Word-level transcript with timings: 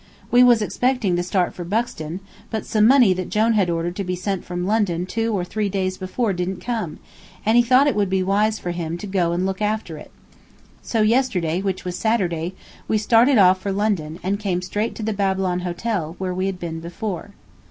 We 0.31 0.41
was 0.41 0.63
expecting 0.63 1.15
to 1.15 1.21
start 1.21 1.53
for 1.53 1.63
Buxton, 1.63 2.21
but 2.49 2.65
some 2.65 2.87
money 2.87 3.13
that 3.13 3.29
Jone 3.29 3.53
had 3.53 3.69
ordered 3.69 3.95
to 3.97 4.03
be 4.03 4.15
sent 4.15 4.43
from 4.43 4.65
London 4.65 5.05
two 5.05 5.31
or 5.37 5.43
three 5.45 5.69
days 5.69 5.95
before 5.99 6.33
didn't 6.33 6.59
come, 6.59 6.97
and 7.45 7.55
he 7.55 7.61
thought 7.61 7.85
it 7.85 7.95
would 7.95 8.09
be 8.09 8.23
wise 8.23 8.57
for 8.57 8.71
him 8.71 8.97
to 8.97 9.05
go 9.05 9.31
and 9.31 9.45
look 9.45 9.61
after 9.61 9.97
it. 9.99 10.09
So 10.81 11.03
yesterday, 11.03 11.61
which 11.61 11.85
was 11.85 11.99
Saturday, 11.99 12.55
we 12.87 12.97
started 12.97 13.37
off 13.37 13.61
for 13.61 13.71
London, 13.71 14.17
and 14.23 14.39
came 14.39 14.63
straight 14.63 14.95
to 14.95 15.03
the 15.03 15.13
Babylon 15.13 15.59
Hotel, 15.59 16.15
where 16.17 16.33
we 16.33 16.47
had 16.47 16.57
been 16.59 16.79
before. 16.79 17.33